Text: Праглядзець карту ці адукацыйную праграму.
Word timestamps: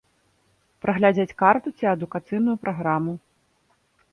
Праглядзець 0.85 1.35
карту 1.41 1.67
ці 1.81 1.85
адукацыйную 1.93 2.57
праграму. 2.65 3.13